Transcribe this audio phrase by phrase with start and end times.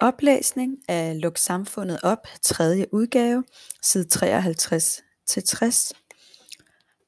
[0.00, 2.86] Oplæsning af Luk samfundet op, 3.
[2.92, 3.44] udgave,
[3.82, 5.92] side 53-60.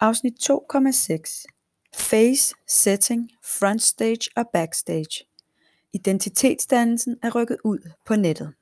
[0.00, 1.44] Afsnit 2,6.
[1.94, 5.24] Face, setting, frontstage og backstage.
[5.92, 8.52] Identitetsdannelsen er rykket ud på nettet.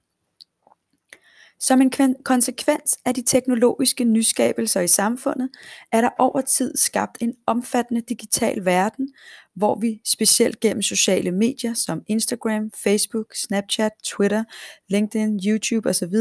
[1.60, 1.90] Som en
[2.24, 5.50] konsekvens af de teknologiske nyskabelser i samfundet,
[5.92, 9.08] er der over tid skabt en omfattende digital verden,
[9.56, 14.44] hvor vi specielt gennem sociale medier som Instagram, Facebook, Snapchat, Twitter,
[14.88, 16.14] LinkedIn, YouTube osv.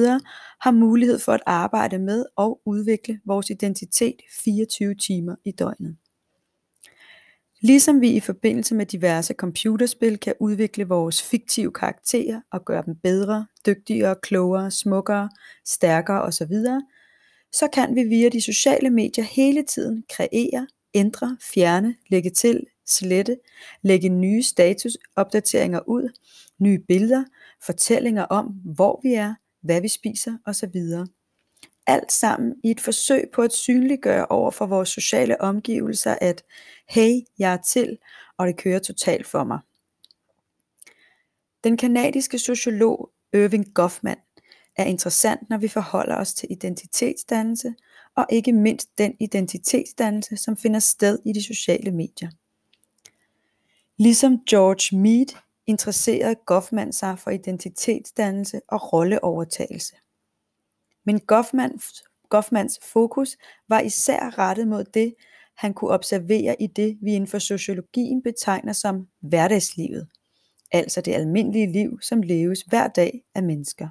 [0.62, 5.98] har mulighed for at arbejde med og udvikle vores identitet 24 timer i døgnet.
[7.62, 12.96] Ligesom vi i forbindelse med diverse computerspil kan udvikle vores fiktive karakterer og gøre dem
[12.96, 15.30] bedre, dygtigere, klogere, smukkere,
[15.66, 16.54] stærkere osv.,
[17.52, 23.38] så kan vi via de sociale medier hele tiden kreere, ændre, fjerne, lægge til, slette,
[23.82, 26.10] lægge nye statusopdateringer ud,
[26.60, 27.24] nye billeder,
[27.66, 30.82] fortællinger om, hvor vi er, hvad vi spiser osv.
[31.88, 36.44] Alt sammen i et forsøg på at synliggøre over for vores sociale omgivelser, at
[36.90, 37.98] hey, jeg er til,
[38.38, 39.60] og det kører totalt for mig.
[41.64, 44.18] Den kanadiske sociolog Irving Goffman
[44.76, 47.76] er interessant, når vi forholder os til identitetsdannelse,
[48.16, 52.30] og ikke mindst den identitetsdannelse, som finder sted i de sociale medier.
[53.98, 59.96] Ligesom George Mead interesserede Goffman sig for identitetsdannelse og rolleovertagelse.
[61.08, 65.16] Men Goffmans, Goffmans fokus var især rettet mod det,
[65.58, 70.08] han kunne observere i det, vi inden for sociologien betegner som hverdagslivet,
[70.72, 73.88] altså det almindelige liv, som leves hver dag af mennesker.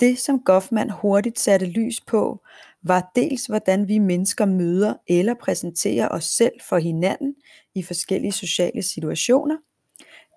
[0.00, 2.44] Det, som Goffman hurtigt satte lys på,
[2.82, 7.34] var dels hvordan vi mennesker møder eller præsenterer os selv for hinanden
[7.74, 9.56] i forskellige sociale situationer,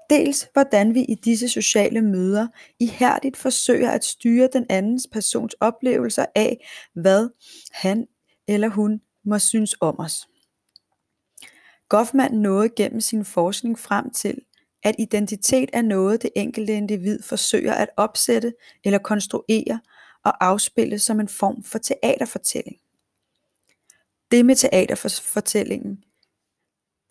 [0.09, 2.47] dels hvordan vi i disse sociale møder
[2.79, 7.29] ihærdigt forsøger at styre den andens persons oplevelser af, hvad
[7.71, 8.07] han
[8.47, 10.27] eller hun må synes om os.
[11.89, 14.37] Goffman nåede gennem sin forskning frem til,
[14.83, 18.53] at identitet er noget det enkelte individ forsøger at opsætte
[18.83, 19.79] eller konstruere
[20.25, 22.77] og afspille som en form for teaterfortælling.
[24.31, 26.03] Det med teaterfortællingen,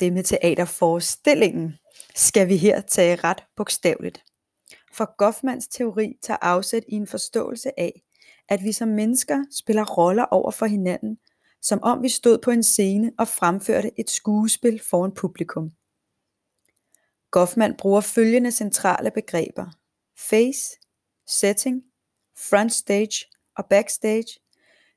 [0.00, 1.74] det med teaterforestillingen,
[2.14, 4.24] skal vi her tage ret bogstaveligt.
[4.92, 8.02] For Goffmans teori tager afsæt i en forståelse af,
[8.48, 11.18] at vi som mennesker spiller roller over for hinanden,
[11.62, 15.70] som om vi stod på en scene og fremførte et skuespil foran publikum.
[17.30, 19.66] Goffman bruger følgende centrale begreber:
[20.18, 20.78] face,
[21.26, 21.82] setting,
[22.36, 23.26] front stage
[23.56, 24.40] og backstage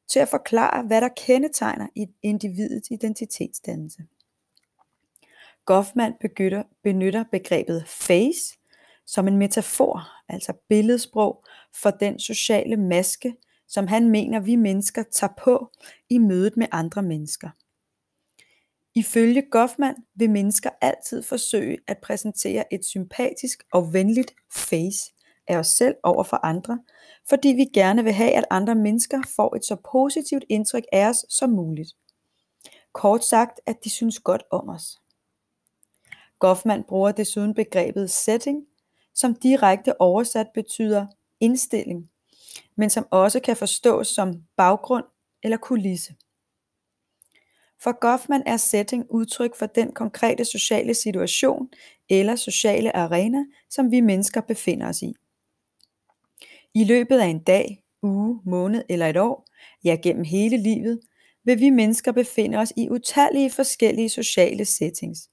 [0.10, 4.04] til at forklare, hvad der kendetegner et individets identitetsdannelse.
[5.68, 8.58] Goffman benytter, benytter begrebet face
[9.06, 11.46] som en metafor, altså billedsprog,
[11.82, 13.36] for den sociale maske,
[13.68, 15.72] som han mener vi mennesker tager på
[16.10, 17.50] i mødet med andre mennesker.
[18.96, 25.14] Ifølge Goffman vil mennesker altid forsøge at præsentere et sympatisk og venligt face
[25.48, 26.80] af os selv over for andre,
[27.30, 31.26] fordi vi gerne vil have, at andre mennesker får et så positivt indtryk af os
[31.30, 31.90] som muligt.
[32.94, 34.98] Kort sagt, at de synes godt om os.
[36.40, 38.66] Goffman bruger desuden begrebet setting,
[39.16, 41.08] som direkte oversat betyder
[41.40, 42.10] indstilling,
[42.76, 45.06] men som også kan forstås som baggrund
[45.44, 46.16] eller kulisse.
[47.84, 51.70] For Goffman er setting udtryk for den konkrete sociale situation
[52.10, 55.14] eller sociale arena, som vi mennesker befinder os i.
[56.74, 59.48] I løbet af en dag, uge, måned eller et år,
[59.84, 61.00] ja gennem hele livet,
[61.44, 65.30] vil vi mennesker befinde os i utallige forskellige sociale settings.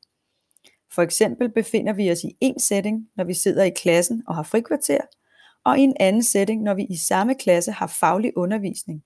[0.95, 4.43] For eksempel befinder vi os i en setting, når vi sidder i klassen og har
[4.43, 5.01] frikvarter,
[5.65, 9.05] og i en anden setting, når vi i samme klasse har faglig undervisning.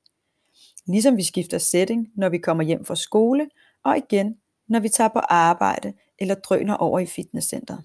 [0.87, 3.49] Ligesom vi skifter setting, når vi kommer hjem fra skole,
[3.85, 4.37] og igen,
[4.69, 7.85] når vi tager på arbejde eller drøner over i fitnesscenteret.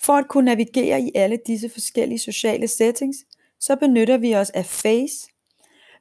[0.00, 3.18] For at kunne navigere i alle disse forskellige sociale settings,
[3.60, 5.28] så benytter vi os af face,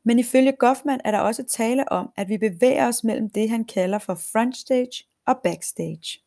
[0.03, 3.65] men ifølge Goffman er der også tale om, at vi bevæger os mellem det, han
[3.65, 6.24] kalder for frontstage og backstage.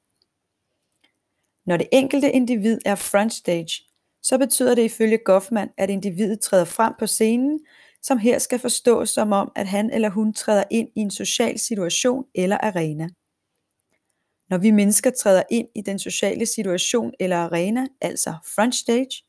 [1.69, 3.83] Når det enkelte individ er frontstage,
[4.23, 7.61] så betyder det ifølge Goffman, at individet træder frem på scenen,
[8.03, 11.59] som her skal forstås som om, at han eller hun træder ind i en social
[11.59, 13.09] situation eller arena.
[14.51, 19.23] Når vi mennesker træder ind i den sociale situation eller arena, altså frontstage,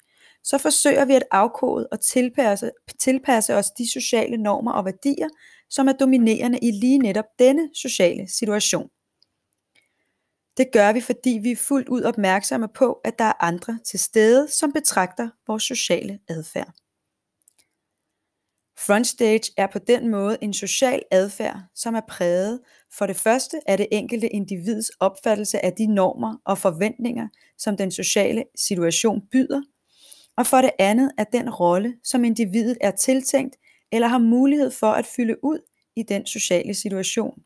[0.44, 5.30] så forsøger vi at afkode og tilpasse, tilpasse os de sociale normer og værdier,
[5.70, 8.90] som er dominerende i lige netop denne sociale situation.
[10.57, 14.00] Det gør vi, fordi vi er fuldt ud opmærksomme på, at der er andre til
[14.00, 16.74] stede, som betragter vores sociale adfærd.
[18.80, 22.60] Frontstage er på den måde en social adfærd, som er præget
[22.98, 27.92] for det første af det enkelte individs opfattelse af de normer og forventninger, som den
[27.92, 29.62] sociale situation byder,
[30.38, 33.56] og for det andet af den rolle, som individet er tiltænkt
[33.92, 35.60] eller har mulighed for at fylde ud
[35.95, 37.44] i den sociale situation.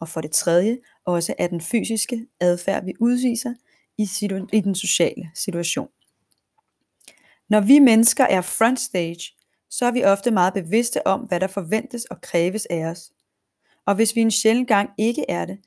[0.00, 3.54] Og for det tredje også af den fysiske adfærd, vi udviser
[3.98, 5.88] i, situ- i den sociale situation.
[7.48, 9.32] Når vi mennesker er frontstage,
[9.70, 13.12] så er vi ofte meget bevidste om, hvad der forventes og kræves af os.
[13.86, 15.58] Og hvis vi en sjældent gang ikke er det,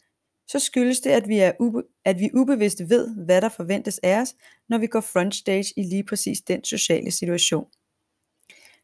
[0.48, 4.22] så skyldes det, at vi er ube- at vi ubevidst ved, hvad der forventes af
[4.22, 4.36] os,
[4.70, 7.66] når vi går frontstage i lige præcis den sociale situation.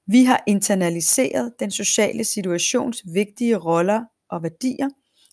[0.06, 4.90] Vi har internaliseret den sociale situations vigtige roller og værdier,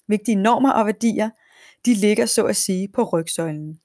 [0.09, 1.31] vigtige normer og værdier,
[1.87, 3.81] de ligger så at sige på rygsøjlen.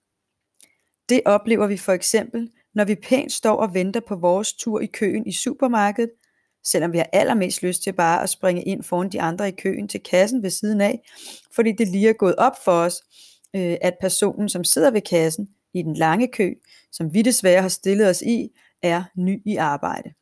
[1.09, 4.85] Det oplever vi for eksempel, når vi pænt står og venter på vores tur i
[4.85, 6.11] køen i supermarkedet,
[6.63, 9.87] selvom vi har allermest lyst til bare at springe ind foran de andre i køen
[9.87, 11.09] til kassen ved siden af,
[11.55, 13.01] fordi det lige er gået op for os,
[13.55, 16.53] øh, at personen, som sidder ved kassen i den lange kø,
[16.91, 18.49] som vi desværre har stillet os i,
[18.83, 20.13] er ny i arbejde.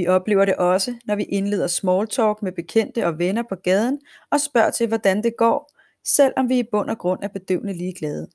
[0.00, 4.00] Vi oplever det også, når vi indleder small talk med bekendte og venner på gaden
[4.30, 5.72] og spørger til, hvordan det går,
[6.04, 8.28] selvom vi i bund og grund er bedøvende ligeglade.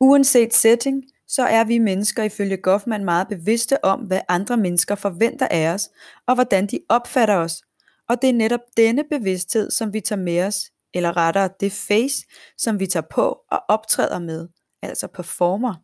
[0.00, 5.48] Uanset setting, så er vi mennesker ifølge Goffman meget bevidste om, hvad andre mennesker forventer
[5.50, 5.90] af os,
[6.26, 7.62] og hvordan de opfatter os.
[8.08, 12.26] Og det er netop denne bevidsthed, som vi tager med os, eller rettere det face,
[12.58, 14.48] som vi tager på og optræder med,
[14.82, 15.74] altså performer,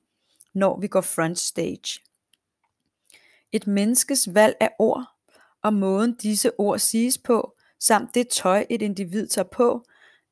[0.55, 2.06] når vi går front stage.
[3.57, 5.05] Et menneskes valg af ord,
[5.63, 9.85] og måden disse ord siges på, samt det tøj et individ tager på,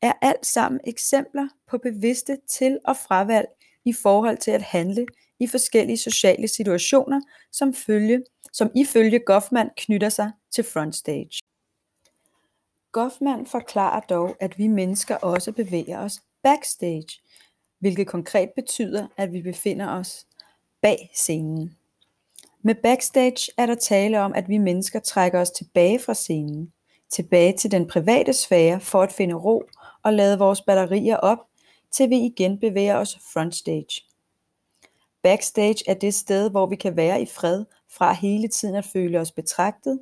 [0.02, 3.48] er alt sammen eksempler på bevidste til- og fravalg
[3.84, 5.06] i forhold til at handle
[5.40, 7.20] i forskellige sociale situationer,
[7.52, 11.40] som, følge, som ifølge Goffman knytter sig til frontstage.
[12.92, 17.20] Goffman forklarer dog, at vi mennesker også bevæger os backstage,
[17.78, 20.26] hvilket konkret betyder, at vi befinder os
[20.82, 21.76] bag scenen.
[22.66, 26.72] Med backstage er der tale om, at vi mennesker trækker os tilbage fra scenen,
[27.10, 29.62] tilbage til den private sfære for at finde ro
[30.02, 31.38] og lade vores batterier op,
[31.90, 34.02] til vi igen bevæger os frontstage.
[35.22, 39.20] Backstage er det sted, hvor vi kan være i fred fra hele tiden at føle
[39.20, 40.00] os betragtet.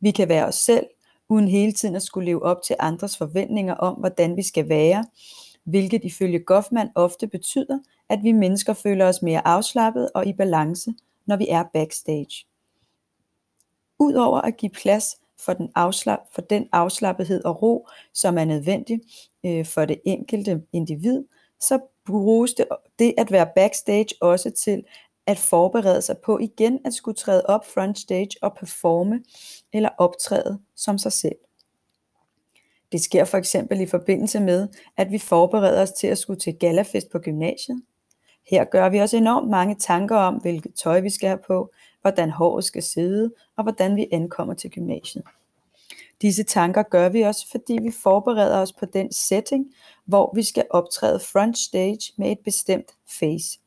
[0.00, 0.86] Vi kan være os selv,
[1.28, 5.04] uden hele tiden at skulle leve op til andres forventninger om, hvordan vi skal være,
[5.64, 7.78] hvilket ifølge Goffman ofte betyder,
[8.08, 10.92] at vi mennesker føler os mere afslappet og i balance,
[11.26, 12.46] når vi er backstage.
[13.98, 19.00] Udover at give plads for den, afslap, for den afslappethed og ro, som er nødvendig
[19.46, 21.24] øh, for det enkelte individ,
[21.60, 22.66] så bruges det,
[22.98, 24.84] det at være backstage også til
[25.26, 29.22] at forberede sig på igen at skulle træde op front stage og performe
[29.72, 31.36] eller optræde som sig selv.
[32.92, 36.54] Det sker for eksempel i forbindelse med, at vi forbereder os til at skulle til
[36.54, 37.82] galafest på gymnasiet.
[38.48, 41.70] Her gør vi os enormt mange tanker om, hvilket tøj vi skal have på,
[42.00, 45.24] hvordan håret skal sidde og hvordan vi ankommer til gymnasiet.
[46.22, 50.66] Disse tanker gør vi også, fordi vi forbereder os på den setting, hvor vi skal
[50.70, 53.58] optræde front stage med et bestemt face.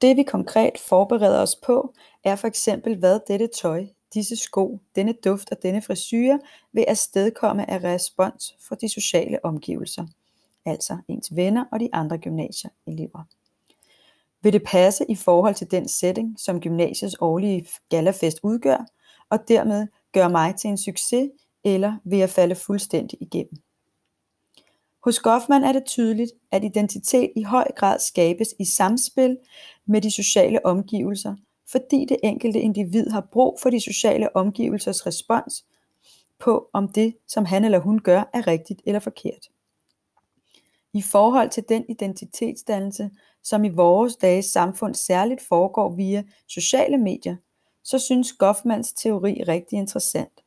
[0.00, 1.94] Det vi konkret forbereder os på,
[2.24, 6.40] er for eksempel hvad dette tøj, disse sko, denne duft og denne frisyre
[6.72, 10.06] vil afstedkomme af respons fra de sociale omgivelser,
[10.64, 13.24] altså ens venner og de andre gymnasieelever.
[14.42, 18.86] Vil det passe i forhold til den setting, som gymnasiets årlige galafest udgør,
[19.30, 21.30] og dermed gøre mig til en succes,
[21.64, 23.62] eller vil jeg falde fuldstændig igennem?
[25.04, 29.38] Hos Goffman er det tydeligt, at identitet i høj grad skabes i samspil
[29.86, 31.34] med de sociale omgivelser,
[31.70, 35.64] fordi det enkelte individ har brug for de sociale omgivelsers respons
[36.38, 39.50] på, om det, som han eller hun gør, er rigtigt eller forkert.
[40.92, 43.10] I forhold til den identitetsdannelse,
[43.42, 47.36] som i vores dages samfund særligt foregår via sociale medier,
[47.84, 50.42] så synes Goffmans teori rigtig interessant.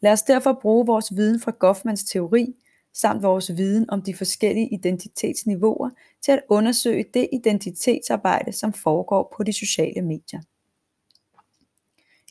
[0.00, 2.54] Lad os derfor bruge vores viden fra Goffmans teori
[2.94, 5.90] samt vores viden om de forskellige identitetsniveauer
[6.22, 10.40] til at undersøge det identitetsarbejde, som foregår på de sociale medier.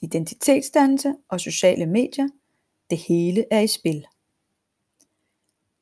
[0.02, 2.28] Identitetsdannelse og sociale medier,
[2.90, 4.06] det hele er i spil.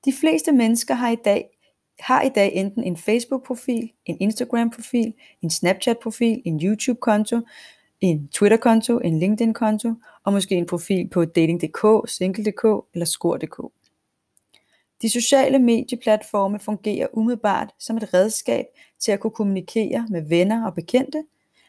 [0.05, 1.58] De fleste mennesker har i dag
[1.99, 7.41] har i dag enten en Facebook-profil, en Instagram-profil, en Snapchat-profil, en YouTube-konto,
[8.01, 12.63] en Twitter-konto, en LinkedIn-konto og måske en profil på dating.dk, single.dk
[12.93, 13.71] eller skor.dk.
[15.01, 18.65] De sociale medieplatforme fungerer umiddelbart som et redskab
[18.99, 21.23] til at kunne kommunikere med venner og bekendte,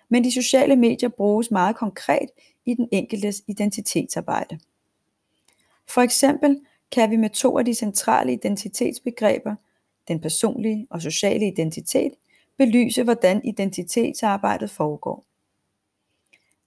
[0.09, 2.29] men de sociale medier bruges meget konkret
[2.67, 4.59] i den enkeltes identitetsarbejde.
[5.89, 6.61] For eksempel
[6.93, 9.55] kan vi med to af de centrale identitetsbegreber,
[10.09, 12.13] den personlige og sociale identitet,
[12.59, 15.27] belyse hvordan identitetsarbejdet foregår.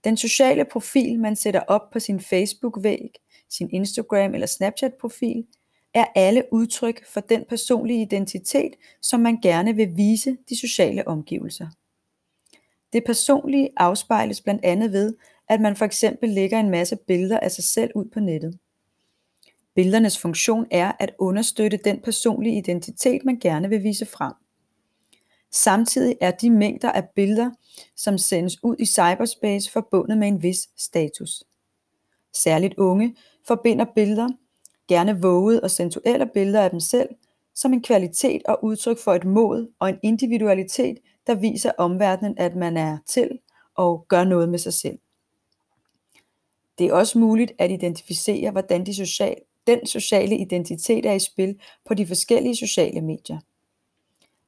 [0.03, 3.09] Den sociale profil, man sætter op på sin Facebook-væg,
[3.49, 5.45] sin Instagram eller Snapchat-profil,
[5.93, 11.67] er alle udtryk for den personlige identitet, som man gerne vil vise de sociale omgivelser.
[12.93, 15.15] Det personlige afspejles blandt andet ved,
[15.49, 18.59] at man for eksempel lægger en masse billeder af sig selv ud på nettet.
[19.75, 24.33] Billedernes funktion er at understøtte den personlige identitet, man gerne vil vise frem.
[25.51, 27.51] Samtidig er de mængder af billeder,
[27.95, 31.43] som sendes ud i cyberspace forbundet med en vis status.
[32.33, 33.15] Særligt unge
[33.47, 34.29] forbinder billeder,
[34.87, 37.09] gerne vågede og sensuelle billeder af dem selv,
[37.55, 42.55] som en kvalitet og udtryk for et mod og en individualitet, der viser omverdenen, at
[42.55, 43.39] man er til
[43.75, 44.99] og gør noget med sig selv.
[46.77, 51.59] Det er også muligt at identificere, hvordan de sociale den sociale identitet er i spil
[51.85, 53.39] på de forskellige sociale medier.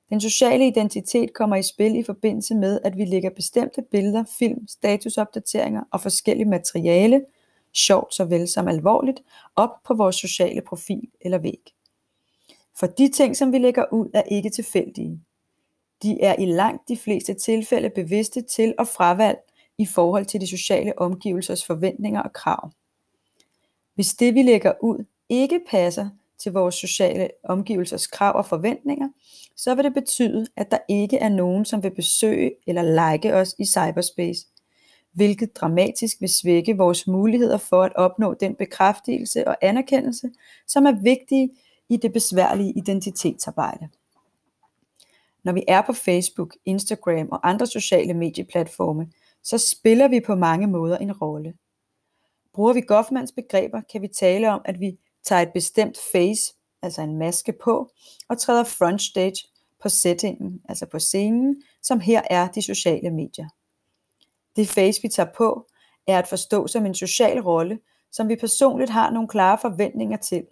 [0.10, 4.68] Den sociale identitet kommer i spil i forbindelse med, at vi lægger bestemte billeder, film,
[4.68, 7.26] statusopdateringer og forskellige materiale,
[7.74, 9.24] sjovt såvel som alvorligt,
[9.56, 11.74] op på vores sociale profil eller væg.
[12.80, 15.20] For de ting, som vi lægger ud, er ikke tilfældige.
[16.04, 19.38] De er i langt de fleste tilfælde bevidste til og fravalg
[19.78, 22.72] i forhold til de sociale omgivelsers forventninger og krav.
[23.96, 29.10] Hvis det vi lægger ud ikke passer til vores sociale omgivelsers krav og forventninger,
[29.56, 33.56] så vil det betyde, at der ikke er nogen, som vil besøge eller like os
[33.60, 34.48] i cyberspace,
[35.14, 40.30] hvilket dramatisk vil svække vores muligheder for at opnå den bekræftelse og anerkendelse,
[40.68, 41.50] som er vigtige
[41.90, 43.90] i det besværlige identitetsarbejde.
[45.44, 49.08] Når vi er på Facebook, Instagram og andre sociale medieplatforme,
[49.44, 51.54] så spiller vi på mange måder en rolle.
[52.56, 57.02] Bruger vi Goffmans begreber, kan vi tale om, at vi tager et bestemt face, altså
[57.02, 57.92] en maske på,
[58.30, 59.48] og træder frontstage
[59.82, 63.50] på settingen, altså på scenen, som her er de sociale medier.
[64.56, 65.68] Det face, vi tager på,
[66.08, 67.80] er at forstå som en social rolle,
[68.12, 70.46] som vi personligt har nogle klare forventninger til.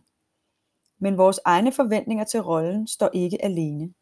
[0.99, 3.93] Men vores egne forventninger til rollen står ikke alene.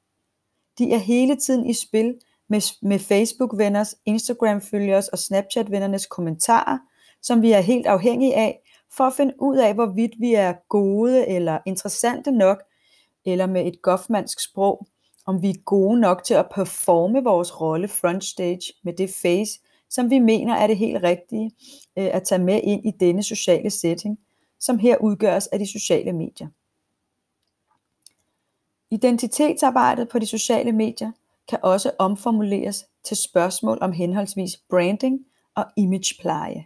[0.77, 6.77] De er hele tiden i spil med, med Facebook-venners, Instagram-følgers og Snapchat-vennernes kommentarer,
[7.21, 8.59] som vi er helt afhængige af,
[8.91, 12.63] for at finde ud af, hvorvidt vi er gode eller interessante nok,
[13.25, 14.87] eller med et goffmansk sprog,
[15.25, 19.59] om vi er gode nok til at performe vores rolle frontstage med det face,
[19.89, 21.51] som vi mener er det helt rigtige
[21.97, 24.19] øh, at tage med ind i denne sociale setting,
[24.59, 26.47] som her udgøres af de sociale medier.
[28.91, 31.11] Identitetsarbejdet på de sociale medier
[31.49, 35.19] kan også omformuleres til spørgsmål om henholdsvis branding
[35.55, 36.65] og imagepleje.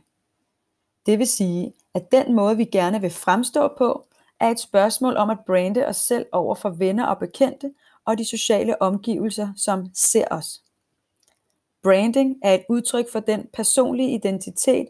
[1.05, 4.05] Det vil sige, at den måde vi gerne vil fremstå på,
[4.39, 7.71] er et spørgsmål om at brande os selv over for venner og bekendte
[8.05, 10.61] og de sociale omgivelser, som ser os.
[11.83, 14.87] Branding er et udtryk for den personlige identitet,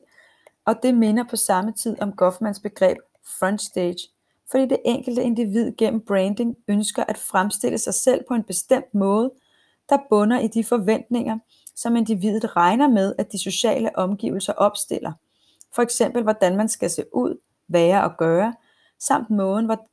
[0.65, 2.98] og det minder på samme tid om Goffmans begreb
[3.39, 4.10] frontstage,
[4.51, 9.31] fordi det enkelte individ gennem branding ønsker at fremstille sig selv på en bestemt måde,
[9.89, 11.39] der bunder i de forventninger,
[11.75, 15.12] som individet regner med, at de sociale omgivelser opstiller.
[15.75, 18.55] For eksempel, hvordan man skal se ud, være og gøre,
[19.00, 19.88] samt måden, hvor,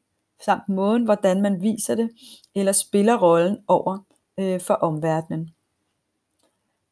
[0.44, 2.10] samt måden hvordan man viser det,
[2.54, 3.98] eller spiller rollen over
[4.38, 5.50] øh, for omverdenen.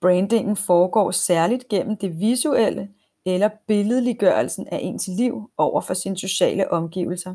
[0.01, 2.89] Brandingen foregår særligt gennem det visuelle
[3.25, 7.35] eller billedliggørelsen af ens liv over for sine sociale omgivelser,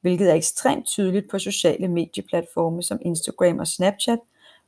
[0.00, 4.18] hvilket er ekstremt tydeligt på sociale medieplatforme som Instagram og Snapchat,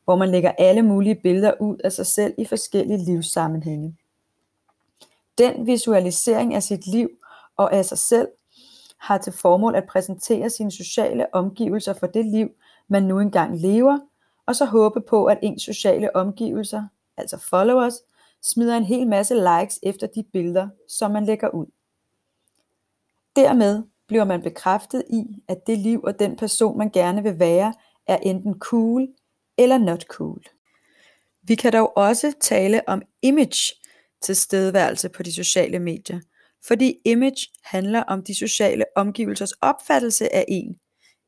[0.04, 3.96] hvor man lægger alle mulige billeder ud af sig selv i forskellige livssammenhænge.
[5.38, 7.08] Den visualisering af sit liv
[7.56, 8.28] og af sig selv
[8.98, 12.48] har til formål at præsentere sine sociale omgivelser for det liv,
[12.88, 13.98] man nu engang lever,
[14.46, 16.84] og så håbe på, at ens sociale omgivelser
[17.16, 17.94] altså followers,
[18.42, 21.66] smider en hel masse likes efter de billeder, som man lægger ud.
[23.36, 27.74] Dermed bliver man bekræftet i, at det liv og den person, man gerne vil være,
[28.06, 29.08] er enten cool
[29.58, 30.42] eller not cool.
[31.42, 33.74] Vi kan dog også tale om image
[34.24, 36.20] tilstedeværelse på de sociale medier,
[36.66, 40.76] fordi image handler om de sociale omgivelsers opfattelse af en,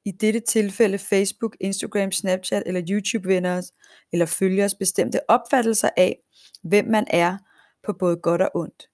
[0.04, 3.72] i dette tilfælde Facebook, Instagram, Snapchat eller YouTube-venners
[4.12, 6.18] eller følgers bestemte opfattelser af,
[6.62, 7.38] hvem man er
[7.86, 8.88] på både godt og ondt.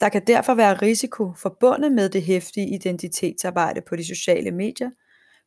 [0.00, 4.90] Der kan derfor være risiko forbundet med det hæftige identitetsarbejde på de sociale medier,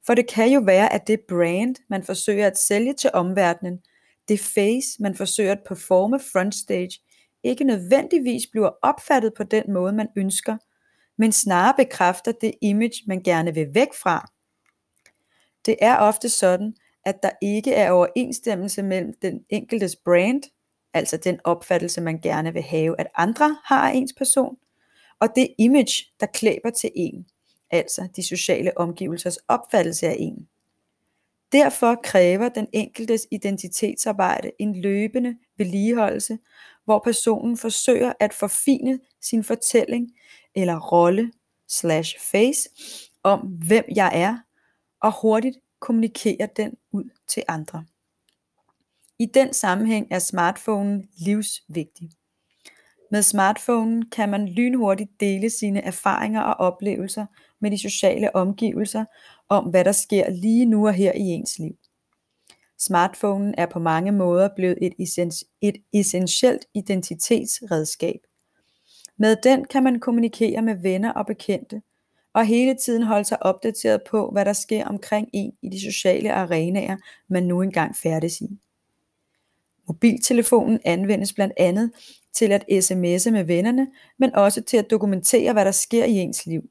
[0.05, 3.79] For det kan jo være, at det brand, man forsøger at sælge til omverdenen,
[4.27, 6.99] det face, man forsøger at performe frontstage,
[7.43, 10.58] ikke nødvendigvis bliver opfattet på den måde, man ønsker,
[11.17, 14.31] men snarere bekræfter det image, man gerne vil væk fra.
[15.65, 16.74] Det er ofte sådan,
[17.05, 20.43] at der ikke er overensstemmelse mellem den enkeltes brand,
[20.93, 24.58] altså den opfattelse, man gerne vil have, at andre har af ens person,
[25.19, 27.27] og det image, der klæber til en,
[27.72, 30.48] altså de sociale omgivelsers opfattelse af en.
[31.51, 36.38] Derfor kræver den enkeltes identitetsarbejde en løbende vedligeholdelse,
[36.89, 40.12] hvor personen forsøger at forfine sin fortælling
[40.55, 41.31] eller rolle
[41.67, 42.69] slash face
[43.24, 44.38] om, hvem jeg er,
[45.01, 47.86] og hurtigt kommunikerer den ud til andre.
[49.19, 52.10] I den sammenhæng er smartphonen livsvigtig.
[53.12, 57.25] Med smartphonen kan man lynhurtigt dele sine erfaringer og oplevelser
[57.60, 59.05] med de sociale omgivelser
[59.50, 61.77] om, hvad der sker lige nu og her i ens liv.
[62.79, 64.93] Smartphonen er på mange måder blevet et,
[65.62, 68.19] et essentielt identitetsredskab.
[69.17, 71.81] Med den kan man kommunikere med venner og bekendte,
[72.33, 76.33] og hele tiden holde sig opdateret på, hvad der sker omkring en i de sociale
[76.33, 78.59] arenaer, man nu engang færdes i.
[79.88, 81.91] Mobiltelefonen anvendes blandt andet
[82.33, 86.45] til at sms'e med vennerne, men også til at dokumentere, hvad der sker i ens
[86.45, 86.69] liv.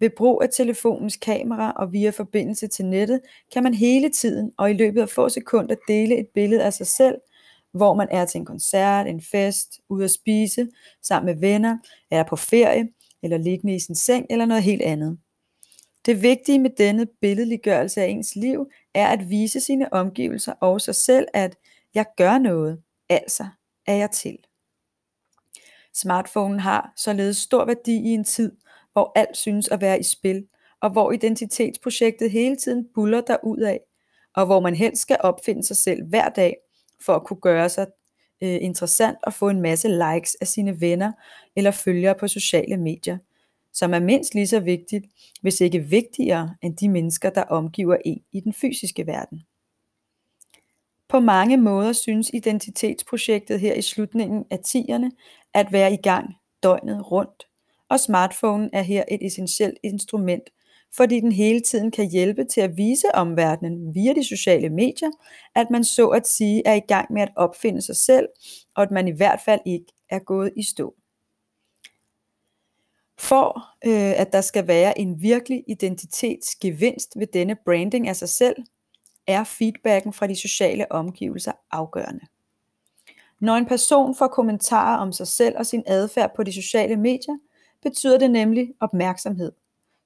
[0.00, 3.20] Ved brug af telefonens kamera og via forbindelse til nettet,
[3.52, 6.86] kan man hele tiden og i løbet af få sekunder dele et billede af sig
[6.86, 7.16] selv,
[7.72, 10.68] hvor man er til en koncert, en fest, ude at spise,
[11.02, 11.78] sammen med venner,
[12.10, 12.88] er på ferie,
[13.22, 15.18] eller liggende i sin seng, eller noget helt andet.
[16.06, 20.94] Det vigtige med denne billedliggørelse af ens liv, er at vise sine omgivelser og sig
[20.94, 21.56] selv, at
[21.94, 23.46] jeg gør noget, altså
[23.86, 24.38] er jeg til.
[25.94, 28.52] Smartphonen har således stor værdi i en tid,
[28.96, 30.46] hvor alt synes at være i spil,
[30.80, 33.80] og hvor identitetsprojektet hele tiden buller ud af,
[34.34, 36.56] og hvor man helst skal opfinde sig selv hver dag,
[37.00, 37.86] for at kunne gøre sig
[38.42, 41.12] øh, interessant og få en masse likes af sine venner
[41.56, 43.18] eller følgere på sociale medier,
[43.72, 45.06] som er mindst lige så vigtigt,
[45.42, 49.42] hvis ikke vigtigere end de mennesker, der omgiver en i den fysiske verden.
[51.08, 55.10] På mange måder synes identitetsprojektet her i slutningen af 10'erne
[55.54, 57.45] at være i gang døgnet rundt,
[57.88, 60.50] og smartphonen er her et essentielt instrument,
[60.96, 65.10] fordi den hele tiden kan hjælpe til at vise omverdenen via de sociale medier,
[65.54, 68.28] at man så at sige er i gang med at opfinde sig selv,
[68.74, 70.94] og at man i hvert fald ikke er gået i stå.
[73.18, 78.56] For øh, at der skal være en virkelig identitetsgevinst ved denne branding af sig selv,
[79.26, 82.26] er feedbacken fra de sociale omgivelser afgørende.
[83.40, 87.36] Når en person får kommentarer om sig selv og sin adfærd på de sociale medier,
[87.86, 89.52] betyder det nemlig opmærksomhed,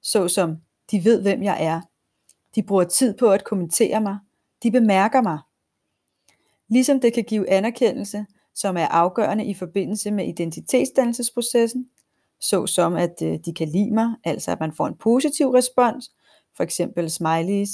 [0.02, 0.56] såsom
[0.90, 1.80] de ved hvem jeg er,
[2.54, 4.18] de bruger tid på at kommentere mig,
[4.62, 5.38] de bemærker mig.
[6.68, 11.88] Ligesom det kan give anerkendelse, som er afgørende i forbindelse med identitetsdannelsesprocessen,
[12.40, 16.10] såsom at øh, de kan lide mig, altså at man får en positiv respons,
[16.56, 17.70] for eksempel smileys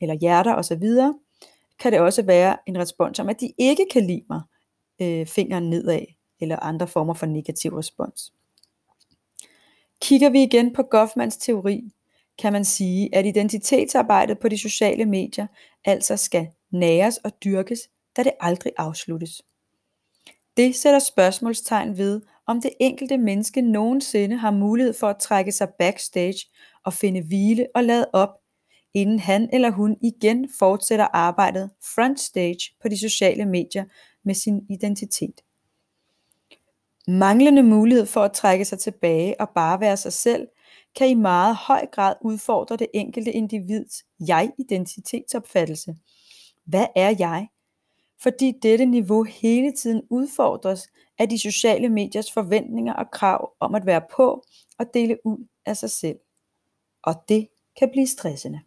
[0.00, 0.90] eller hjerter osv.,
[1.78, 4.40] kan det også være en respons om, at de ikke kan lide mig,
[5.00, 6.04] øh, fingeren nedad,
[6.40, 8.32] eller andre former for negativ respons.
[10.02, 11.90] Kigger vi igen på Goffmans teori,
[12.38, 15.46] kan man sige, at identitetsarbejdet på de sociale medier
[15.84, 17.80] altså skal næres og dyrkes,
[18.16, 19.42] da det aldrig afsluttes.
[20.56, 25.68] Det sætter spørgsmålstegn ved, om det enkelte menneske nogensinde har mulighed for at trække sig
[25.78, 26.46] backstage
[26.84, 28.30] og finde hvile og lade op,
[28.94, 33.84] inden han eller hun igen fortsætter arbejdet frontstage på de sociale medier
[34.24, 35.40] med sin identitet.
[37.08, 40.48] Manglende mulighed for at trække sig tilbage og bare være sig selv,
[40.96, 45.96] kan i meget høj grad udfordre det enkelte individs jeg-identitetsopfattelse.
[46.64, 47.48] Hvad er jeg?
[48.22, 50.88] Fordi dette niveau hele tiden udfordres
[51.18, 54.42] af de sociale mediers forventninger og krav om at være på
[54.78, 56.18] og dele ud af sig selv.
[57.02, 58.60] Og det kan blive stressende.